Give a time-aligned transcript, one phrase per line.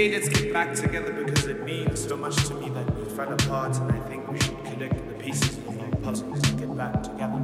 [0.00, 3.30] say let's get back together because it means so much to me that we fell
[3.30, 7.02] apart, and I think we should connect the pieces of our puzzles to get back
[7.02, 7.42] together.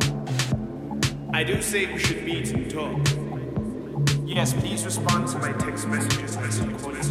[1.34, 2.98] I do say we should meet and talk.
[4.24, 7.04] Yes, please respond to my text messages as you call it.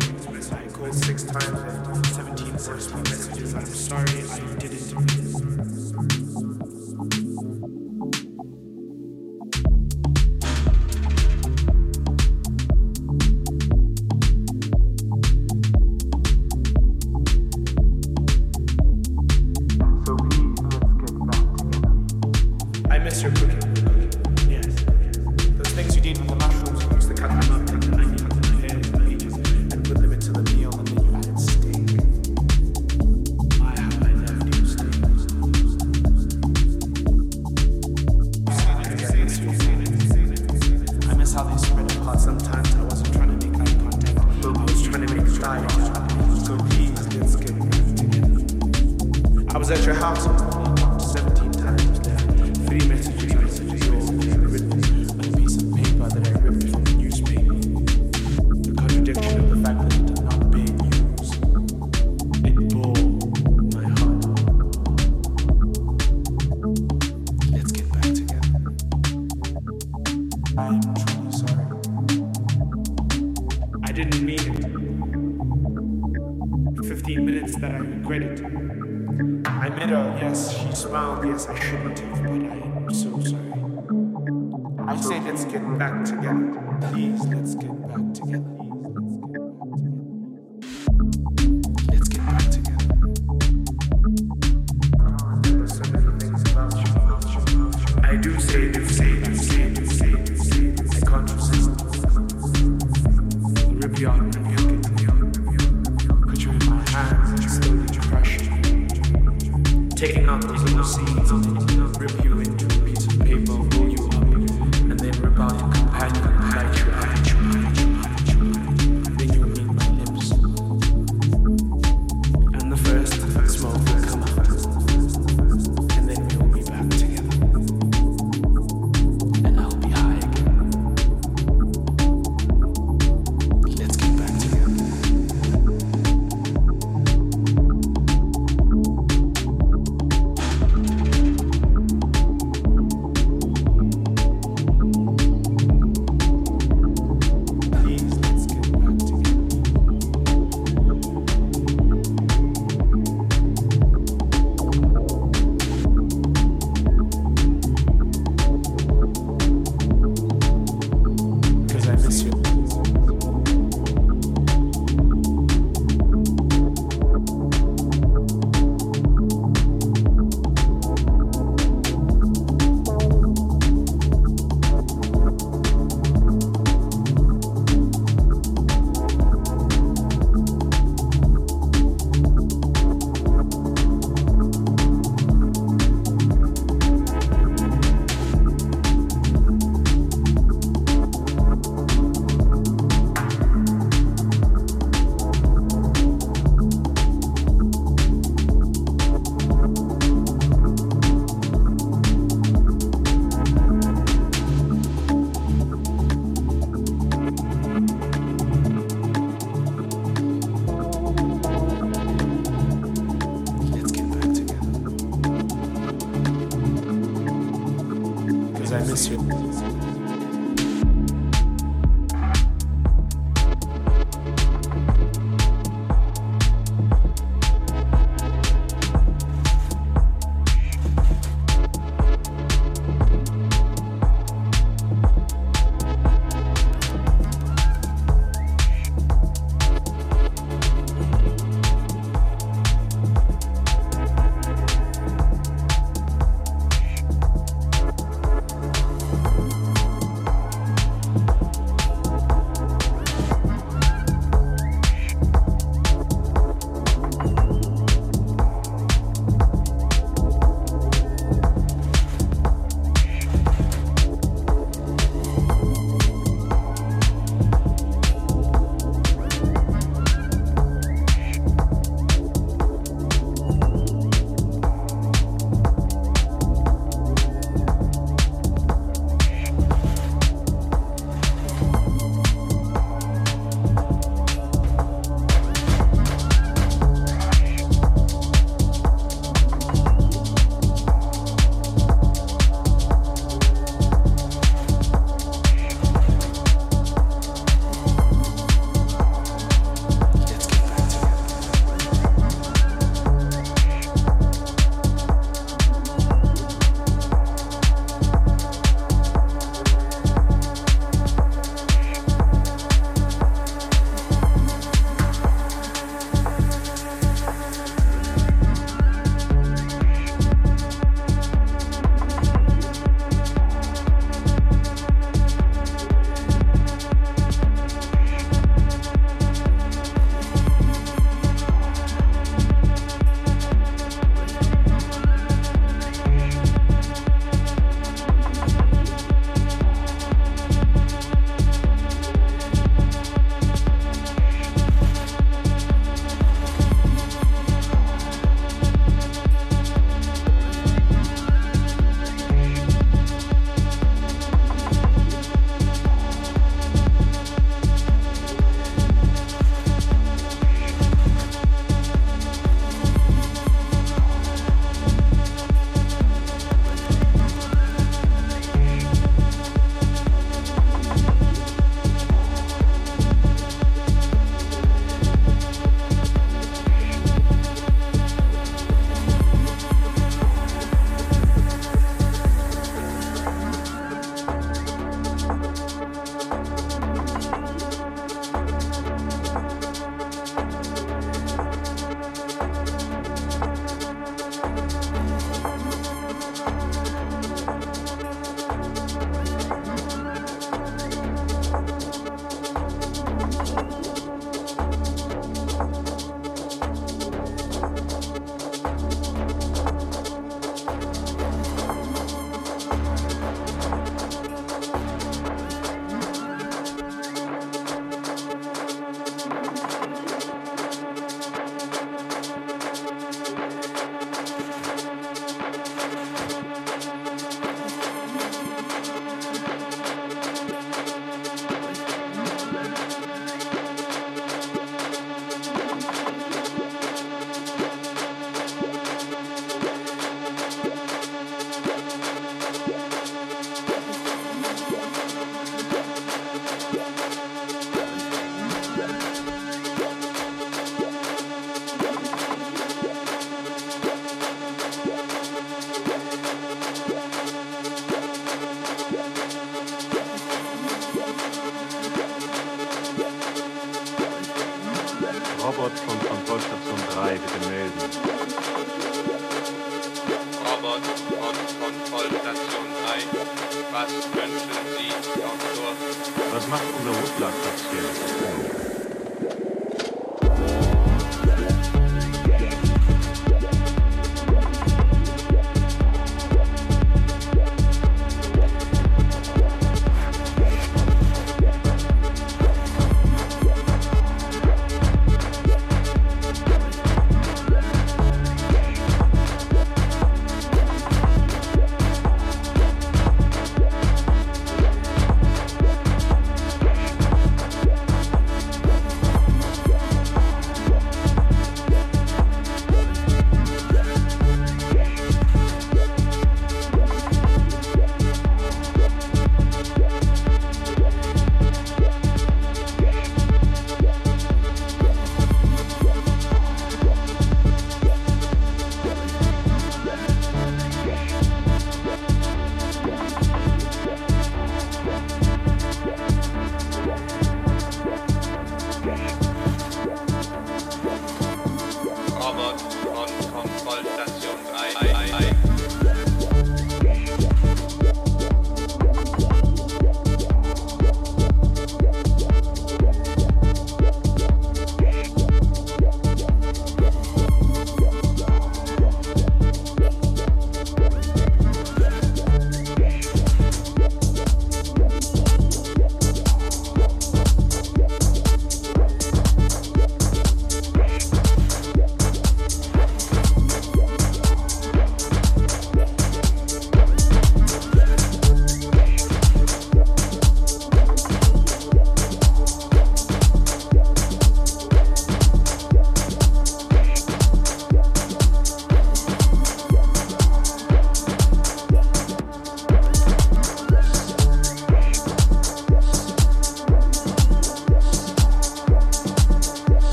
[0.94, 3.54] Six times and 17 voicemail messages.
[3.54, 6.65] I'm sorry I didn't.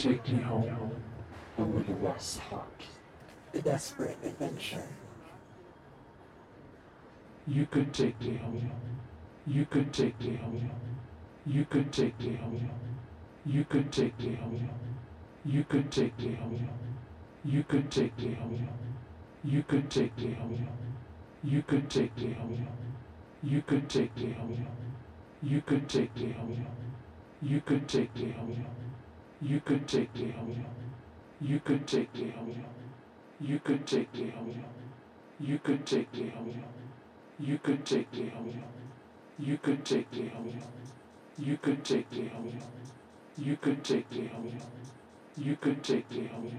[0.00, 0.92] take me home
[1.58, 2.84] a the West Park,
[3.52, 4.88] the desperate adventure.
[7.46, 8.70] You could take me home.
[9.46, 10.70] You could take me home.
[11.44, 12.70] You could take me home.
[13.44, 14.70] You could take me home.
[15.44, 16.70] You could take me home.
[17.44, 18.68] You could take me home.
[19.44, 20.68] You could take me home.
[21.44, 22.68] You could take me home.
[23.42, 24.66] You could take me home.
[25.42, 26.66] You could take me home.
[27.42, 28.79] You could take me home.
[29.42, 30.66] You could take the home.
[31.40, 32.62] You could take the home.
[33.40, 34.64] You could take the home.
[35.40, 36.62] You could take the home.
[37.38, 38.62] You could take the home.
[39.38, 40.60] You could take the home.
[41.38, 42.58] You could take the home.
[43.38, 44.60] You could take the home.
[45.38, 46.58] You could take the home.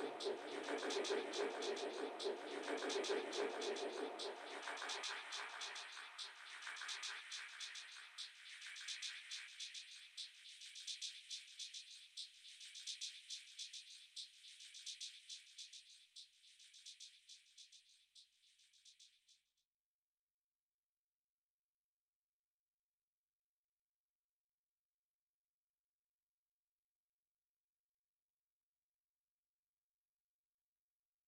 [0.01, 3.13] You could take a picture, you could take a picture, you could take a picture,
[3.13, 5.50] you could take a picture, you could take a picture.